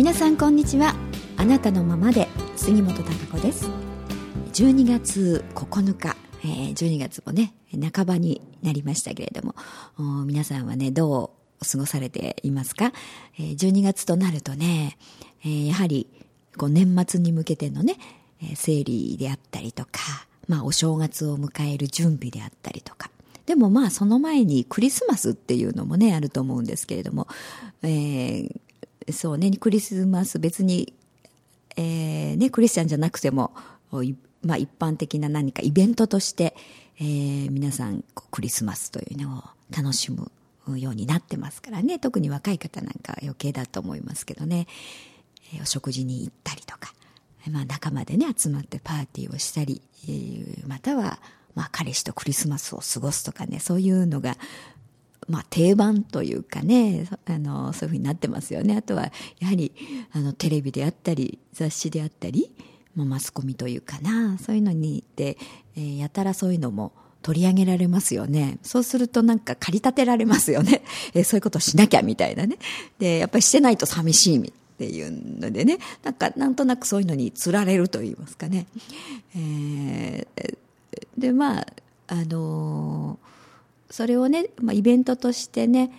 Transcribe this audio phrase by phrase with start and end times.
[0.00, 0.94] 皆さんこんにちは。
[1.36, 2.26] あなたのままで
[2.56, 3.68] 杉本孝子です。
[4.54, 7.52] 12月9日、12月もね
[7.92, 9.54] 半ばになりましたけれども
[10.24, 12.94] 皆さんはねどう過ごされていますか、
[13.38, 14.96] 12月となるとね、
[15.44, 16.06] やはり
[16.56, 17.98] こう年末に向けてのね、
[18.54, 19.90] 整理であったりとか、
[20.48, 23.10] まあお正月を迎える準備であったりとか、
[23.44, 27.28] でもまあその前にクリスマスっていうのもね、あると思うんですけれども、
[27.82, 28.60] えー、
[29.12, 30.94] そうね、クリスマス別に、
[31.76, 33.52] えー、ね、クリスチャンじゃなくても、
[34.42, 36.54] まあ一般的な何かイベントとして、
[36.98, 40.30] えー、皆さんクリスマスというのを楽しむ
[40.78, 44.66] ようになってますからね、特に若い方なんか余計だと思いますけどね、
[45.54, 46.92] えー、お食事に行ったりとか、
[47.50, 51.18] まあ仲間でね、集まってパーティーをしたり、えー、または、
[51.54, 54.36] まあ彼氏とクリスマスを過ごすとかね、そういうのが、
[55.28, 58.76] まあ、定番というかね、あの、そういうふうになってますよね。
[58.76, 59.72] あとは、やはり、
[60.12, 62.50] あの、テレビであったり、雑誌であったり、
[62.94, 65.36] まあ、マスコミというかな、そういうのに、で、
[65.76, 68.58] えー、やたらそういうのも取り上げられますよね。
[68.62, 70.82] そうするとなんか駆り立てられますよね。
[71.14, 72.58] えー、そういうことしなきゃみたいなね。
[72.98, 78.66] で、やっぱりしてないと寂しいっていうのでね、なんか、なんとなくそういうのに釣られると言いますかね。
[79.36, 80.56] えー、
[81.18, 81.66] で、まあ、
[82.08, 83.30] あのー
[83.90, 85.90] それをね、まあ、イベントとしてね、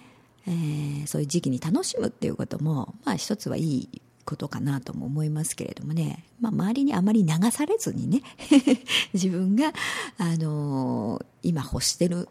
[0.47, 8.21] えー、そういう時期に楽しむっていうことも、まあ一つはいいことかなとも思いますけれどもね、まあ周りにあまり流されずにね、
[9.13, 9.73] 自分が、
[10.17, 12.27] あのー、今欲してる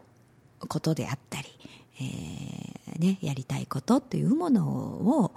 [0.68, 1.48] ことであったり、
[2.00, 5.32] えー、ね、やりたいことっていうものを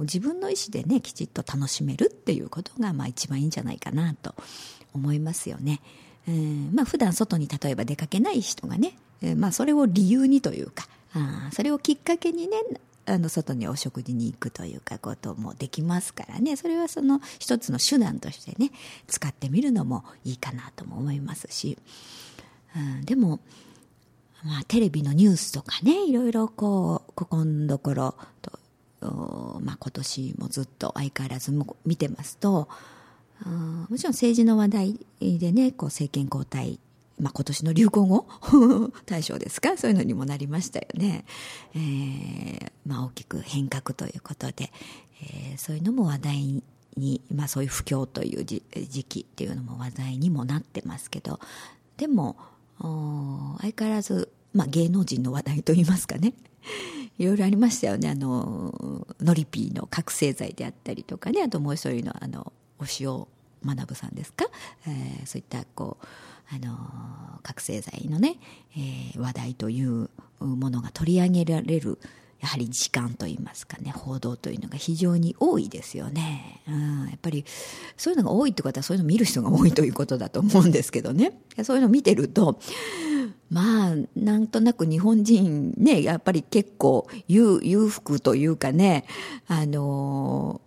[0.00, 4.34] 自分の意思でね、きちっと楽しめるっていうことが、まあ一番いいんじゃないかなと
[4.92, 5.80] 思いますよね。
[6.28, 12.56] えー、まあ普段外に例えば出かけない人がね、えー、まあそれを理由にというか、あそれをきっかけにね、
[13.06, 16.56] あの外にお食事に行くというかこともできますからね。
[16.56, 18.70] それはその一つの手段としてね
[19.08, 21.76] 使ってみるのもいいかなとも思いますし、
[22.76, 23.40] うん、でも、
[24.44, 28.52] まあ、テレビのニュースとかねいろいろこうここのところと、
[29.60, 31.52] まあ、今年もずっと相変わらず
[31.84, 32.68] 見てますと
[33.88, 36.78] もちろん政治の話題でねこう政権交代
[37.20, 38.26] まあ、今年の流行語？
[39.06, 39.76] 大賞ですか？
[39.76, 41.24] そういうのにもなりましたよね。
[41.74, 44.72] えー、まあ、大きく変革ということで、
[45.22, 46.62] えー、そういうのも話題
[46.96, 48.62] に、まあ、そういう不況という時
[49.04, 51.40] 期っていうのも話題にもなってますけど、
[51.96, 52.36] でも、
[52.78, 56.32] 相変わらず、まあ、芸能人の話題といいますかね。
[57.18, 58.08] いろいろありましたよね。
[58.08, 61.42] あの、ノリピーの覚醒剤であったりとかね。
[61.42, 63.26] あともう一人の、あの、お塩
[63.64, 64.46] 学さんですか、
[64.86, 66.06] えー、そういったこう
[66.52, 68.36] あの覚醒剤のね、
[68.76, 71.98] えー、話題というものが取り上げられる
[72.40, 77.44] やはり時間といいますかね報道というのが非常に多いですよね、うん、やっぱり
[77.96, 81.38] そういうのが多いってことはそういうのを見る人が多いということだと思うんですけどね。
[81.62, 82.58] そういうのを見てると
[83.50, 89.04] まあなんとなく日本人ねやっぱり結構裕裕福というかね
[89.46, 90.60] あの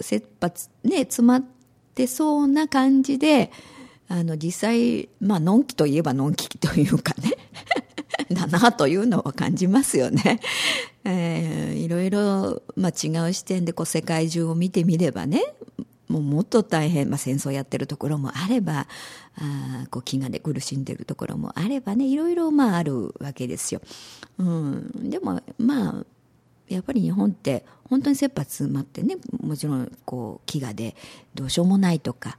[0.00, 0.52] 切羽
[0.82, 1.44] ね詰まっ
[1.94, 3.52] てそうな感じで、
[4.08, 7.32] あの、実際、まあ、のんきといえばのんきというかね、
[8.30, 10.40] だなというのは感じますよね。
[11.04, 15.42] えー、いろいろ、まあ、違う視点でこう世界中を見てみればね、
[16.08, 18.86] もうもっと大変、まあ、戦争やってるところもあれば、
[19.38, 23.80] あこう飢餓で苦しんでるところもあればね、いろいろまああるわけですよ。
[24.38, 26.06] うん、でもまあ
[26.68, 30.96] やっぱり日本って本当に切羽詰まってねもちろんこう飢餓で
[31.34, 32.38] どうしようもないとか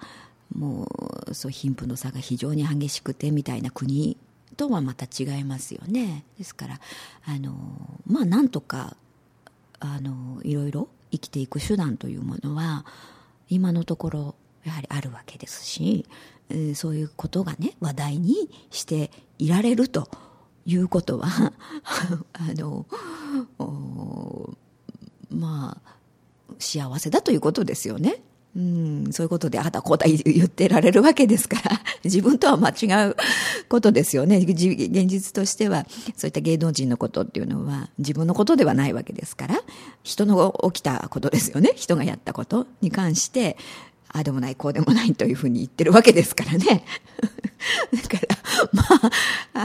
[0.55, 0.87] も
[1.27, 4.17] うそう貧富の差が非常に激しくてみたいな国
[4.55, 6.79] とはまた違いますよねですから
[7.25, 7.53] あの
[8.07, 8.95] まあなんとか
[9.79, 12.85] あのいろいろ生きていく手段というものは
[13.49, 16.05] 今のところやはりあるわけですし、
[16.50, 20.09] えー、そういうことがね話題にしていられると
[20.65, 21.27] いうことは
[22.33, 22.85] あの
[25.29, 25.95] まあ
[26.59, 28.21] 幸せだということですよね。
[28.55, 33.15] うん、そういうことであだこうだ言ってられるわけですから、 自分とは間違う
[33.69, 34.38] ことですよね。
[34.38, 35.85] 現実としては、
[36.15, 39.61] そういった芸能人のことっていうのは自分のことではないわけですから、
[40.03, 41.73] 人の起きたことですよね。
[41.75, 43.57] 人がやったことに関して、
[44.09, 46.83] ああでもない、こうでもないというふうに言ってるわけですからね。
[47.93, 48.26] だか、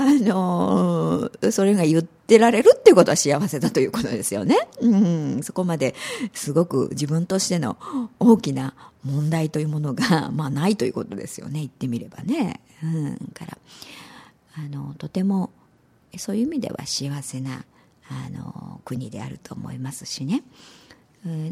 [0.03, 4.57] あのー、それが言ってられるっていうことは幸せだということですよね。
[4.81, 5.95] うん、そこまで
[6.33, 7.77] すごく自分としての
[8.19, 11.61] 大きな問題というものが、 まあないということですよね。
[11.61, 12.61] 言ってみればね。
[12.83, 13.59] うん、から、
[14.57, 15.51] あの、とても、
[16.19, 17.65] そういう意味では幸せな、
[18.09, 20.43] あの、国であると思いますしね。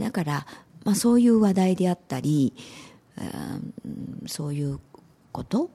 [0.01, 0.47] だから
[0.85, 2.55] まあ、そういう話題であったり、
[3.19, 4.81] うん、そういう
[5.33, 5.71] こと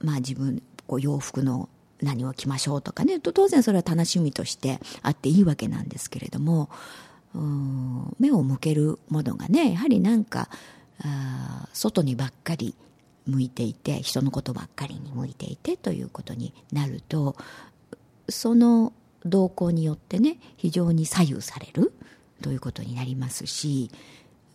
[0.00, 0.62] まあ自分
[0.92, 1.70] こう洋服の
[2.02, 3.18] 何を着ましょうとかね。
[3.18, 6.68] 当然それは楽しみとしてあっていいわけなんですけれども
[7.34, 10.50] うん目を向けるものがねやはりなんか
[11.02, 12.74] あ外にばっかり
[13.26, 17.36] 向いていて人のことばっかりに向いていてということになると
[18.28, 18.92] その
[19.24, 21.94] 動向によってね非常に左右される
[22.42, 23.90] ということになりますし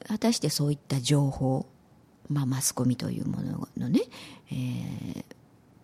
[0.07, 1.65] 果たしてそういった情報、
[2.29, 4.01] まあ、マスコミというもののね、
[4.51, 5.25] えー、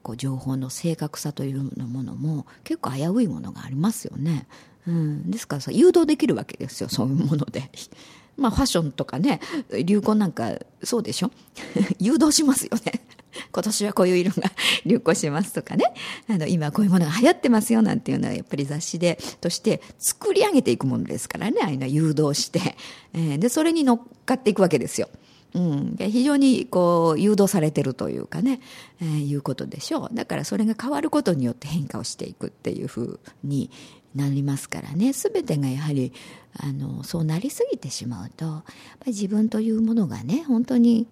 [0.03, 4.45] こう情報の正確さというものも結構危ういものがありますよね。
[4.85, 7.71] うん、ですから誘導できるわけですよそういうもので。
[8.35, 9.39] まあファッションとかね
[9.85, 11.31] 流行なんかそうでしょ？
[11.99, 13.01] 誘導しますよね
[13.53, 14.51] 今年はこういう色が
[14.85, 15.85] 流行しますとかね
[16.27, 22.75] あの今こういうものが流行ってますよなんていうのはやっぱり雑誌でとして作り上げていくものですからねああいうのは誘導して、
[23.13, 25.09] えー、でそれに乗っかっていくわけですよ。
[25.55, 28.59] うん、非常にこう誘導されてるというかね、
[29.01, 30.15] えー、いうことでしょう。
[30.15, 33.69] だからそれが変わることによって変化をしていくっていうふうに
[34.15, 35.11] なりますからね。
[35.11, 36.11] 全てがやはり
[36.57, 41.07] あのそうなりすぎてしまうとやっぱり自分というものがね本当に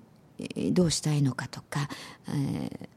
[0.72, 1.88] どうしたいのかとか、
[2.30, 2.88] えー、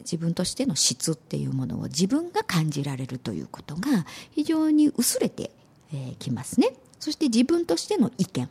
[0.00, 5.50] 自分としての質っていうものを自分が感じられるということが非常に薄れて
[5.90, 6.74] き、えー、ますね。
[7.00, 8.48] そして自分としての意見、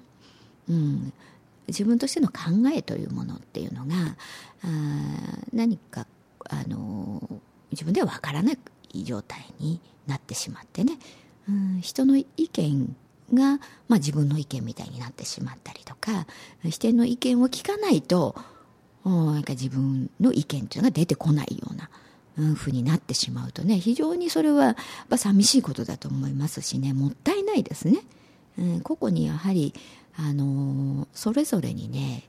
[0.70, 1.14] うん、
[1.68, 2.34] 自分としての考
[2.74, 3.96] えというものっていうのが
[4.64, 4.68] あ
[5.54, 6.08] 何か
[6.50, 7.22] あの
[7.72, 10.98] 自分では分からない状態になってしまってね、
[11.50, 12.96] うん、人の意見
[13.34, 16.28] が、まあ、自分の意見みたいになってしまったりとか
[16.64, 18.36] 人の意見を聞かないと
[19.06, 21.90] なんか自分の意見というのが出てこないような。
[22.36, 23.80] うん、ふうになってしまうとね。
[23.80, 24.76] 非常にそれは
[25.16, 26.92] 寂しいことだと思いますしね。
[26.92, 28.00] もったいないですね、
[28.58, 29.76] うん、個々にやはり
[30.18, 32.24] あのそれぞれにね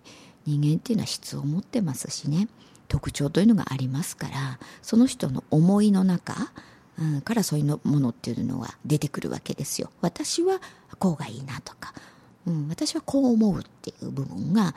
[0.46, 2.48] 人間っていうのは質を持ってますしね
[2.88, 6.34] 特徴というのがありますからその人の思いの中、
[6.98, 9.90] うん、からそういうものっていうのは出てくるわけですよ。
[10.00, 10.60] 私は
[10.98, 11.94] こうがいいなとか、
[12.46, 14.74] うん、私はこう思うっていう部分が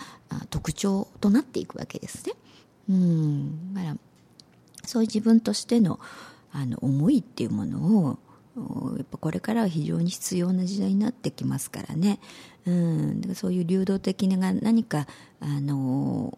[0.49, 2.33] 特徴となっていくわけですね。
[2.89, 3.97] うん、だから
[4.85, 5.99] そういう自分としての
[6.51, 8.19] あの思いっていうものを
[8.97, 12.19] やっぱこれからは非常に必要な時代になってきますからね、
[12.65, 15.05] うん、そういう流動的な何か
[15.39, 16.37] あの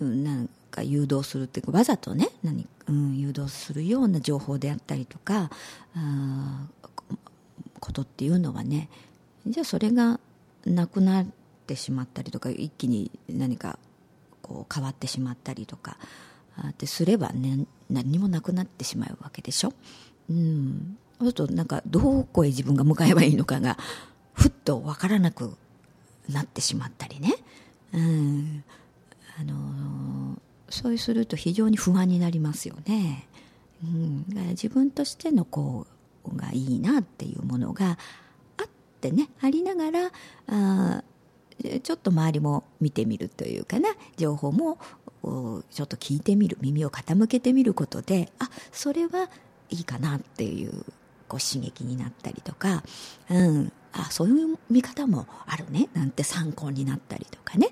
[0.00, 5.50] なんか誘導するっていうかわざとね何、うん、誘導するような情報であったりとか
[5.96, 6.66] あ
[7.80, 8.88] ことっていうのはね
[9.46, 10.20] じゃあそれが
[10.64, 11.26] なくなっ
[11.66, 13.78] てしまったりとか一気に何か
[14.42, 15.96] こう変わってしまったりとか
[16.68, 19.72] ってすればね何もなくなってしまうわけでしょ。
[20.30, 23.76] うん、そうするとなんかどこへ自分が向かえばいいのかが
[24.32, 25.56] ふっと分からなく
[26.28, 27.34] なってしまったりね。
[27.92, 28.64] うん。
[29.38, 33.26] あのそうすると非常に不安になりますよね。
[33.82, 35.86] うん、自分としてのこ
[36.24, 37.98] うがいいなっていうものが
[38.58, 38.66] あっ
[39.00, 40.10] てねありながら
[40.46, 41.02] あ
[41.82, 43.90] ちょっと周りも見てみるというかな。
[44.16, 44.78] 情報も
[45.22, 46.56] ちょっと聞いてみる。
[46.60, 49.28] 耳を傾けてみることであそれは
[49.70, 50.84] いいかなっていう
[51.28, 52.82] こう刺激になったりとか、
[53.28, 55.88] うん、あそういう見方もあるね。
[55.94, 57.68] なんて参考になったりとかね。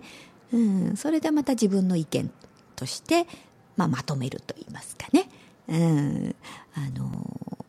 [0.52, 2.30] うん、それでまた自分の意見
[2.76, 3.26] として、
[3.76, 5.28] まあ、まとめると言いますかね、
[5.68, 6.34] うん、
[6.74, 7.66] あの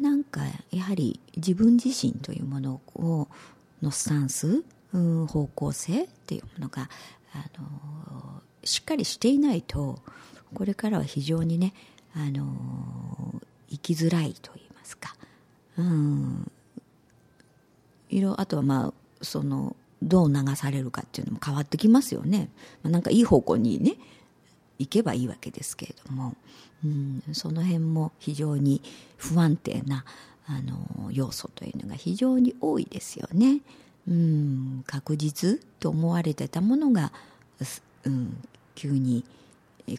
[0.00, 3.28] なんかやはり自分自身というものを
[3.82, 6.88] のスタンス、うん、方向性っていうものが
[7.32, 9.98] あのしっかりしていないと
[10.54, 11.74] これからは非常にね
[12.14, 13.40] あの
[13.70, 15.14] 生きづらいと言いますか、
[15.78, 16.50] うん、
[18.08, 22.48] 色あとはまあそのどう流されるかっていうのも変わってきますよね。
[22.82, 23.96] まあ、なんかいい方向にね
[24.78, 26.34] 行けばいいわけですけれども、
[26.84, 28.80] うん、その辺も非常に
[29.18, 30.04] 不安定な
[30.46, 33.60] あの要素というのが非常に多いですよね。
[34.08, 37.12] うん、確実と思われてたものが、
[38.04, 38.42] うん、
[38.74, 39.24] 急に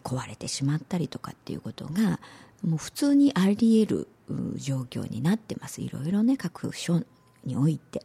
[0.00, 2.20] 壊れてしまったりとかっていうことが
[2.64, 4.08] もう普通にあり得る
[4.56, 5.80] 状況になってます。
[5.80, 7.02] いろいろね各所
[7.44, 8.04] において。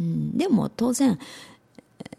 [0.00, 1.18] うん、でも当然、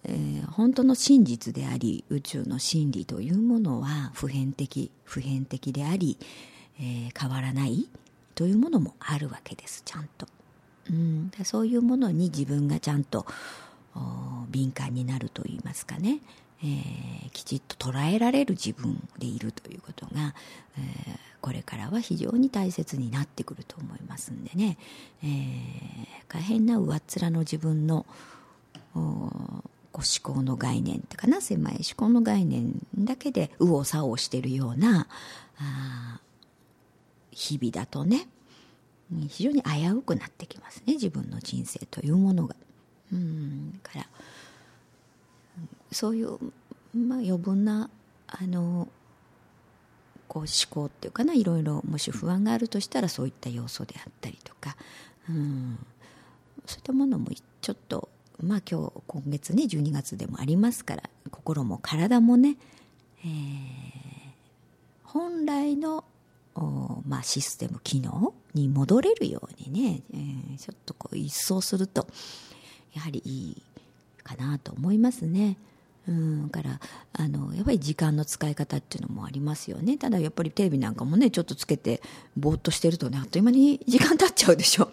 [0.03, 6.17] えー、本当の真実であり宇宙の真理というものは普遍的普遍的であり、
[6.77, 7.87] えー、変わらない
[8.35, 9.81] というものもあるわけです。
[9.85, 10.27] ちゃんと、
[10.89, 13.25] うん、そういうものに自分がちゃんと
[14.49, 16.19] 敏感になるといいますかね、
[16.61, 20.35] えー、きちっと捉えられる自分でいるということが、
[20.77, 24.77] えー、これからは非常に大切になってくると思いますんでね、
[25.23, 25.29] えー、
[26.27, 28.05] 大変な上っ面の自分の
[28.93, 35.07] こう思考の概念ってかな狭い思考の概念だけで右往左往しているような
[35.59, 36.19] あ
[37.31, 38.27] 日々だとね
[39.29, 42.55] 非常に危うくなってきますね自分の人生というものが。
[43.11, 44.05] うんから
[45.91, 46.37] そういう、
[46.95, 47.89] まあ、余分な
[48.27, 48.87] あの
[50.27, 54.75] こう思考っていうかないろいろもし不安があるとしたらそういった要素であったりとか、
[55.27, 55.79] うん、
[56.65, 57.29] そういったものも
[57.61, 58.09] ちょっと
[58.41, 62.57] まあ今日今月ね12月でもありますから心も体もね、
[63.25, 63.27] えー、
[65.03, 66.03] 本来の
[67.05, 72.07] まあ、システム機能に戻れるようにね、えー、ちょっとこう一掃すると
[72.93, 73.61] やはりいい
[74.23, 75.57] かなと思いますね。
[76.09, 76.79] うんから
[77.13, 82.01] あのやっぱり時間の使い方っていうのもありますよねただやっぱりテレビなんかもねちょっとつけて
[82.35, 84.89] ぼーっとしてるとねあっという間に時間経っちゃうでしょ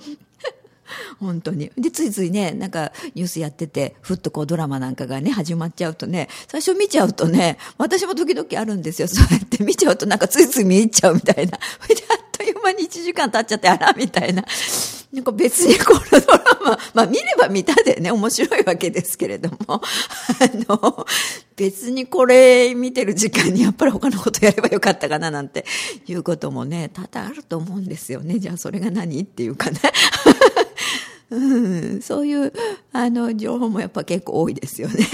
[1.18, 1.72] 本当に。
[1.76, 9.08] で、ついついね、なんかニュースやってて、ふっとこうドラマなんかがね、始まっちゃうとね、最初見ちゃうとね、私も時々あるんですよ。
[9.08, 11.58] そうやって見ちゃうとなんかついつい見入っちゃうみたいな。
[11.58, 11.86] あっ
[12.30, 14.44] という間に1時間経っちゃって、あら、みたいな。
[15.12, 19.82] なんか別にこのドラマ、まあ見れば見たでね、面白いわけですけれども、 あ
[20.68, 21.06] の、
[21.56, 25.64] 別にこれ見てる時間にやっぱり他のことやればよかったかななんて
[26.06, 28.38] いうこともね、多々あると思うんですよね。
[28.38, 29.80] じゃあそれが何っていうかね。
[31.30, 32.52] うん、そういう
[32.92, 35.06] あの情報もやっぱ結構多いですよね。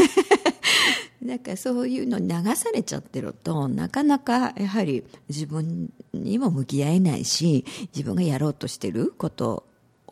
[1.25, 9.64] だかそういうのに流されちゃってるとなかなかやはり自分にも向き合えないし自分がやろうとしてること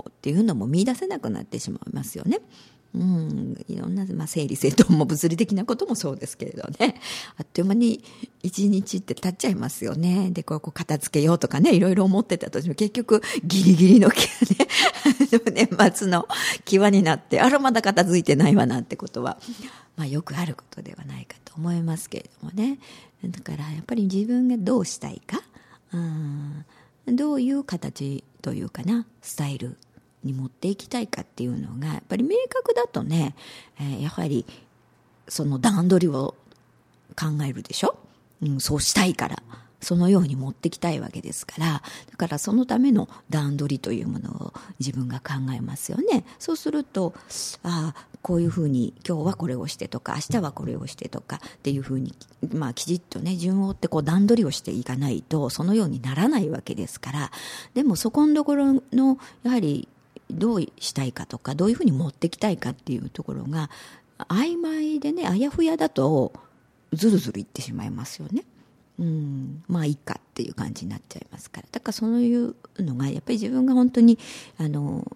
[0.09, 2.41] っていうのも見出せなくなってしまいますよね。
[2.93, 7.01] うん、いろんな、まあ、整理整頓も物理的なこともそうですけれどね。
[7.39, 8.03] あっという間に
[8.43, 10.31] 一日って経っちゃいますよね。
[10.33, 14.15] で、こう、こう片付けようとかね、いろいろ思ってたとしても、結局、ギリギリのね、
[15.55, 16.27] 年末の
[16.65, 19.39] 際になって、あら、まだ片付いてないわなんてことは、
[19.97, 22.81] まあ、よくあることではないかと思いますけれどもね。
[23.25, 25.41] だから、やっぱり自分がどうしたいか、
[25.93, 26.65] うん、
[27.07, 29.77] どういう形というかな、スタイル
[30.25, 33.35] に持っていきたいかっていうのがやっぱり明確だとね、
[33.79, 34.45] えー、やはり
[35.29, 36.35] その段取りを
[37.17, 37.97] 考えるでしょ、
[38.43, 39.43] うん、そうしたいから
[39.81, 41.83] そのように持ってきたいわけですから。
[42.11, 46.25] だからそのための段取りというものを自分が考えますよね。
[46.39, 47.15] そうすると
[47.63, 52.15] ああこういうふうに今日はこれをしてとか明日はこれをしてとかっていうふうに、
[52.53, 57.31] まあ、きちっとね順を追ってこう段取りをしていかないとそのようにならないわけですから
[57.75, 59.89] でもそこのところのやはり
[60.31, 63.71] どうしたいかとかどういうふうに持ってきたいかっていうところが
[64.29, 66.33] 曖昧でねあやふやだと
[66.93, 68.45] ずるずるいってしまいますよね。
[68.99, 74.19] うん、まあいいかっていう感じになっちゃいますからだからそういうのがやっぱり自分が本当に
[74.59, 75.11] あの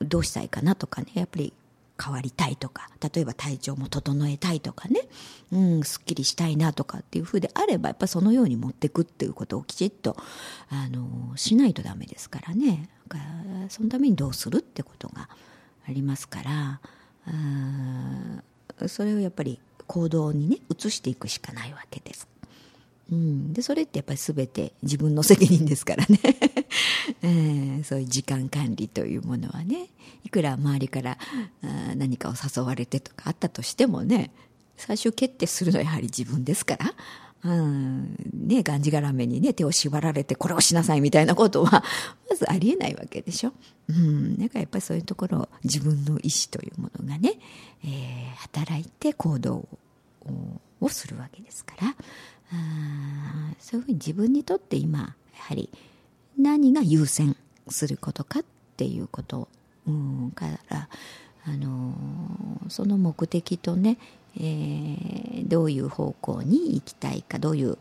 [0.00, 1.52] どうしたいかなとかねやっぱり
[2.02, 5.02] 変わりたいとか例えば体調も整えたいとかね、
[5.52, 10.16] うん、すっきりしたいなとかっていうふうであればやっぱそのように持っていくっていうことをきちっと
[10.68, 12.88] あのしないとダメですからね。
[13.08, 15.28] からそのためにどうするってことが
[15.88, 16.80] ありますから
[18.88, 22.28] それをやっぱり行動にね移していくしかないわけです。
[23.10, 26.18] うん、でそれってやっぱり全て自分の責任ですからね、
[27.22, 27.26] え
[27.80, 29.88] ー、そういう時間管理というものはね
[30.24, 31.18] いくら周りから
[31.96, 34.30] 何かを誘われてとかあったとしてもね
[34.76, 36.94] 最終決定するのはやはり自分ですから、
[37.44, 41.84] うんね、がんじがらめにね手を縛られてこれをしなさいみたいなことは
[42.28, 43.52] まずありえないわけでしょ。
[43.88, 47.34] うん、だからやっぱりそういうところ自分の意思というものがね、
[47.84, 49.68] えー、働いて行動
[50.80, 51.94] をするわけですから
[52.52, 55.06] あそういうふうに自分にとって今や
[55.38, 55.70] はり
[56.38, 57.36] 何が優先
[57.68, 58.44] することかっ
[58.76, 59.48] ていうこと
[59.86, 60.88] うんから
[61.44, 61.94] あの
[62.68, 63.98] その目的とね、
[64.36, 67.78] えー、どういう方向に行きたいかどういう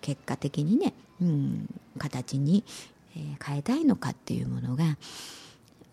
[0.00, 2.64] 結果的にね、うん、形に、
[3.42, 4.98] 変えたいのかっていうものが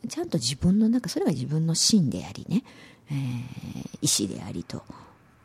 [0.09, 2.63] ちゃんと自分の中それが自分の芯でありね、
[3.09, 4.83] えー、意思でありと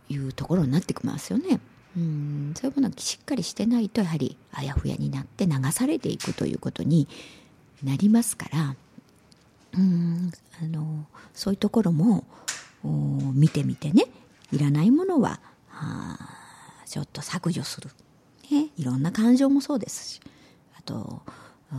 [0.09, 1.61] いうところになってきますよね。
[1.97, 7.09] うんそういうものがしっかりしてないとやはりあやふやになって流されていくということに
[7.83, 8.76] なりますから
[9.76, 10.30] うん
[10.62, 12.25] あのそういうところも
[13.35, 14.04] 見てみてね。
[14.50, 15.40] いらないものは
[16.87, 17.90] ちょっと削除する、
[18.50, 20.21] ね、いろんな感情もそうですし。
[20.78, 21.23] あと、
[21.71, 21.76] ま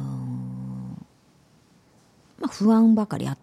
[2.43, 3.37] あ、不安ばかりあっ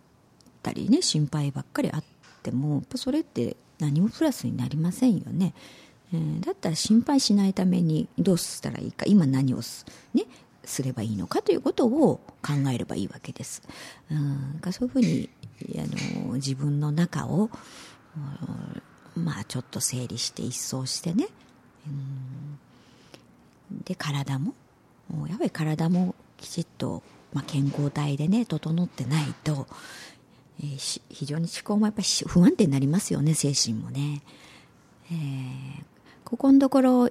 [0.62, 2.04] たりね心配ばっかりあっ
[2.42, 5.54] てもそれって何もプラスになりませんよね。
[6.13, 10.25] えー、だったら心配しないためにどうしたらいいか今何をす,、ね、
[10.65, 13.63] すればいいのかということを考えればいいわけです。
[14.11, 15.29] うん、そういうふうに
[15.79, 17.51] あの自分の中を
[19.17, 21.29] まあちょっと整理して一掃してね、
[21.87, 22.59] うん、
[23.85, 24.55] で体も
[25.29, 29.67] やっぱり体もきちっと、まあ、健康体でね整ってないと、
[30.61, 34.23] えー、非常に思考もやっぱり不安定になりますよね精神もね、
[35.11, 35.85] えー、
[36.26, 37.11] ここのところ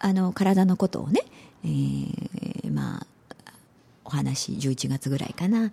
[0.00, 1.22] あの体のことをね、
[1.64, 3.06] えー、まあ
[4.04, 5.70] お話11月ぐらいかな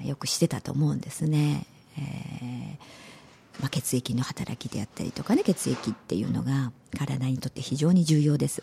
[0.00, 1.66] あよくしてたと思うんですね、
[1.98, 8.62] えーまあ、血液の働きであったりとかね血液っていうのが体にとって非常に重要です。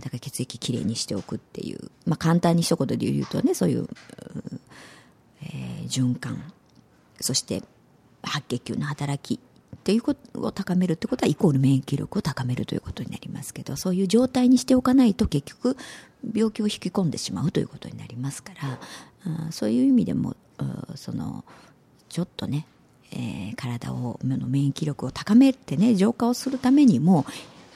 [0.00, 3.88] だから血液きれいにしておくっていう、まあ、簡単に一言で言うとねそういう、
[5.44, 6.42] えー、循環
[7.20, 7.62] そして
[8.24, 9.40] 白血球の働き
[9.74, 15.76] っていうことを高めるってことはイコール免疫力を高めるということになりますけどそういう状態にしておかないと結局
[16.34, 18.52] 病気を引き込んでしまうということになりますか
[19.24, 20.36] らそういう意味でも
[20.94, 21.44] その
[22.08, 22.66] ちょっとね、
[23.12, 27.26] えー、体を免疫力を高めてね浄化をするためにも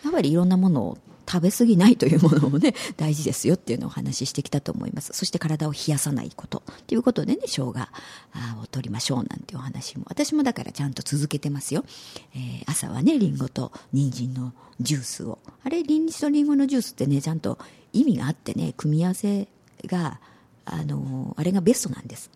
[0.04, 5.12] やっぱりいろんなものを食べ過ぎないというものもね、大事ですよっていうのをお話ししてきたと思います。
[5.12, 7.74] そして体を冷やさないことということでね、生姜を
[8.70, 10.06] 取りましょうなんていうお話も。
[10.08, 11.84] 私もだからちゃんと続けてますよ。
[12.34, 15.38] えー、朝はね、リンゴと人参のジュースを。
[15.64, 17.58] あれ、リンゴとリンゴのジュースってね、ちゃんと
[17.92, 19.48] 意味があってね、組み合わせ
[19.84, 20.20] が、
[20.64, 22.30] あのあれがベストなんです。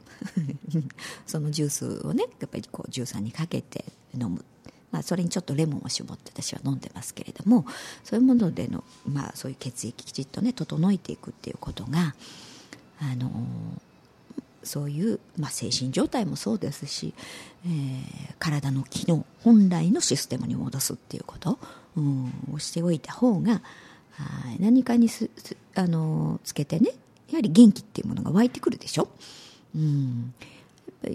[1.27, 3.85] そのジュースをね、やっぱりこう、ジューサーにかけて
[4.15, 4.45] 飲む。
[4.93, 7.67] まあ、それにちょっとレモンを絞って私は飲んでますけれども
[8.05, 12.15] そういうものでの、まあ、そういう血液きちっとね整えていくっていうことが
[13.01, 13.31] あの
[14.63, 17.15] そういう、まあ、精神状態もそうですし、
[17.67, 21.59] えー、体の機能本来のシステムに戻すっていうこと、
[21.97, 23.61] うん、をしておいた方が
[24.61, 25.31] 何かにす
[25.75, 26.91] あのつけてね
[27.31, 29.09] やはり元気っていうものが湧いてくるでしょ？
[29.75, 30.35] うん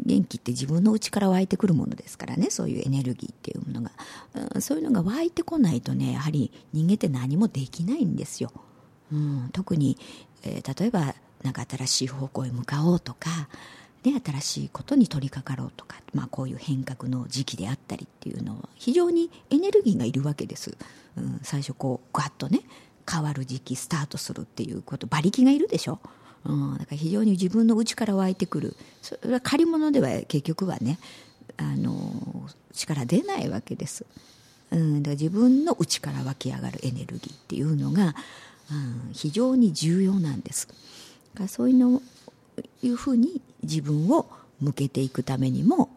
[0.06, 3.92] 元気って自分の内から湧いてくるものですからねそういうエネルギーっていうものが、
[4.54, 8.52] うん、そういうのが湧いてこないとねやはり人間って何もできないんですよ、
[9.12, 9.98] うん、特に、
[10.44, 13.30] えー、例えばなんか新しい方向へ向かおうとか
[14.04, 20.78] ね、新しいことに取り掛かろうとか、まあ、こういう変革の時期であったりっていうのは非常にエネルギーがいるわけです、
[21.18, 22.62] うん、最初こうガッとね
[23.10, 26.00] 変わる時期スタートするっていうこと馬力がいるでしょ、
[26.48, 28.76] うん、だから非常に自分の内から湧いてくる。
[29.02, 30.98] それは借り物では結局はね
[31.58, 34.06] あの力出ないわけです、
[34.72, 38.16] うん、だから自分の内から湧き上がるエネルギーっていうのが、
[38.72, 40.68] うん、非常に重要なんです。
[40.68, 42.02] だからそういうの
[42.82, 44.28] いうふうに自分を
[44.60, 45.90] 向けていくためにも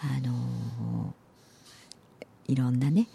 [0.00, 1.14] あの
[2.48, 3.08] いろんなね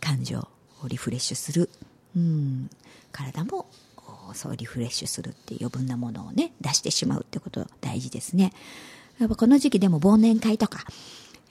[0.00, 1.70] 感情をリフレッシュする、
[2.16, 2.70] うん、
[3.12, 3.66] 体も
[4.34, 8.52] そうリフレッシュするっていう余分なものをね出してしまうってこと大事ですね。
[9.18, 10.84] やっぱこの時期でも忘年会とか、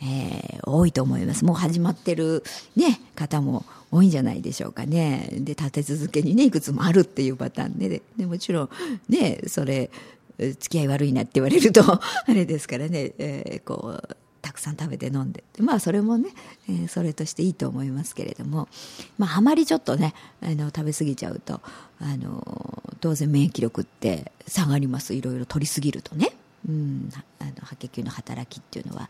[0.02, 1.46] えー、多いと思います。
[1.46, 2.44] もう始まってる
[2.76, 5.30] ね方も多いんじゃないでしょうかね。
[5.32, 8.70] で立て続けにねいくつもあるっていうパターンでででもちろん
[9.10, 9.90] ねそれ
[10.38, 14.18] 付き合い悪いなって言われるとあれですからね、えー、こう
[14.62, 15.44] さん食べて飲んで。
[15.60, 16.30] まあそれもね、
[16.70, 18.70] えー、それとしていいと思いますけれども、
[19.18, 21.62] まあ、あまりちょっとねあの食べ過ぎちゃうと
[22.00, 25.14] あの当然免疫力って下がります。
[25.14, 26.32] いろいろ取りすぎるとね、
[26.68, 29.10] うん、あの白血球の働きっていうのは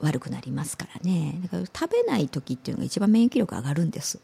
[0.00, 1.38] 悪くなりますからね。
[1.44, 4.20] だから食べない時っていうのが一番免疫力上がるんです。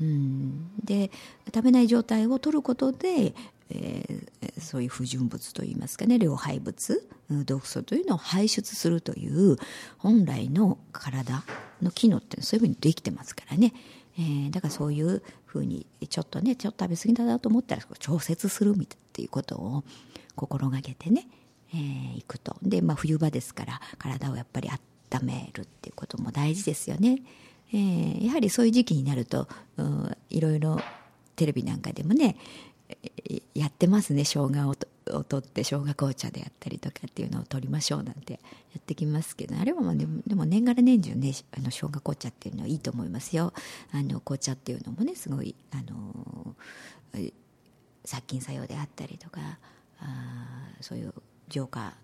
[0.00, 1.10] うん、で
[1.46, 3.34] 食べない状態を取ることで
[3.72, 9.56] えー、そういう不純物といいますかね老廃物毒素というのを排出するという
[9.98, 11.44] 本来の体
[11.80, 13.72] の機能ってそういうふうにできてますからね、
[14.18, 19.84] えー、だからそういうふうにちょっとねちょっと食べ過ぎだなと思ったら調節するみたいっていうことを
[20.34, 21.28] 心がけてね、
[21.72, 22.56] えー、いくと。
[22.62, 24.68] で、まあ、冬場ですから体をやっぱり
[25.12, 27.22] 温めるっていうことも大事ですよね。
[27.72, 29.48] えー、やはりそういう時期になると、
[30.28, 30.80] いろいろ
[31.36, 32.36] テレビなんかでもね
[33.54, 34.24] やってますね。
[34.24, 34.74] 生姜を
[35.12, 38.38] を取って生姜紅茶であったりとかっていうのを取りましょうなんてや
[38.78, 43.52] ってきますけどあれはまあでもでも年がら年中ねあの生姜紅茶っていうのはいいと思いますよ。
[43.92, 46.54] あの紅茶っていうのもねすごいあの
[48.04, 49.40] 殺菌作用であったりとか
[50.00, 51.12] あそういう
[51.48, 51.94] 浄化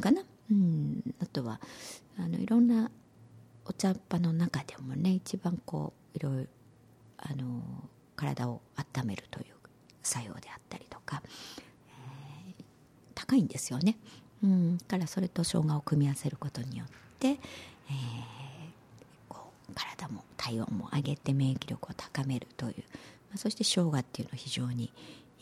[0.00, 1.60] かな、うん、あとは
[2.18, 2.90] あのいろんな
[3.68, 6.46] お茶っ葉の中でもね一番こういろいろ
[7.18, 7.60] あの
[8.14, 9.46] 体を温めるという
[10.02, 11.22] 作用であったりとか、
[11.88, 12.64] えー、
[13.14, 13.96] 高いんですよね。
[14.42, 17.36] うん、からそれと生姜を組み合わせることによって、えー、
[19.28, 22.74] こう体も体温も上げて免疫力を高めるという、
[23.30, 24.92] まあ、そして生姜っていうのは非常に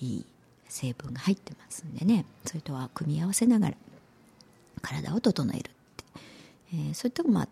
[0.01, 0.27] いい
[0.69, 3.77] 成分が入ってますんでねそれとは組み合わせながら
[4.81, 6.05] 体を整えるって、
[6.73, 7.49] えー、そういったまあ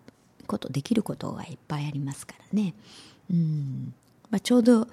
[0.46, 2.74] ことできることがいっぱいありますからね。
[3.30, 3.94] うん、
[4.30, 4.88] まあ、ちょうど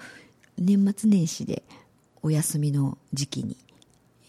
[0.58, 1.62] 年末年始で
[2.22, 3.56] お休みの時期に、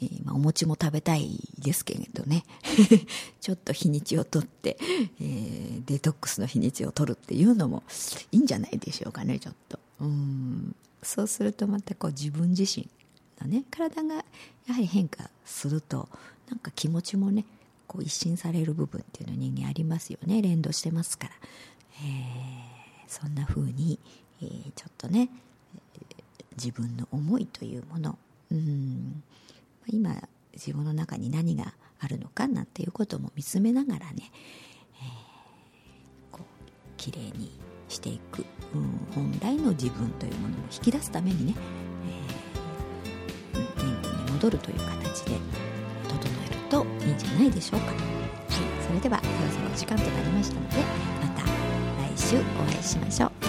[0.02, 2.46] えー、まあ、お餅も食べたいですけれどね。
[3.42, 4.78] ちょっと日にちを取って、
[5.20, 7.84] えー、デトックスの日にちを取るっていうのも
[8.32, 9.80] いいんじゃないでしょうかねちょっと。
[10.00, 10.76] うん。
[11.04, 12.88] そうするとまたこう自分自身
[13.42, 14.24] のね体がや
[14.74, 16.08] はり変化すると
[16.50, 17.46] なんか気持ちもね
[17.92, 20.42] こう一新される部分っていうの人間ありますよね。
[20.42, 21.34] 連動してますから、
[22.06, 24.00] えー、そんな風に、
[24.42, 25.30] えー、ちょっとね
[26.56, 28.18] 自分の思いというもの。
[28.50, 29.22] うん。
[29.88, 30.16] 今
[30.54, 34.32] 自分の中に何があるのかなんていうことも見つめながらね、
[34.96, 36.44] えー、こう
[36.96, 37.52] 綺麗に
[37.90, 41.56] していく、うん、本来の自分というものを引き出すためにね、
[43.54, 45.71] えー、元気に戻るという形で
[46.72, 47.88] といいんじゃないでしょうか。
[47.88, 47.98] はい、
[48.88, 50.78] それではそろそろお時間となりましたので
[51.22, 53.41] また来週お会いしましょう。